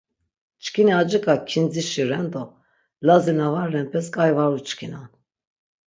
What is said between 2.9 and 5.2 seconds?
Lazi na va renpes k̆ai var uçkinan.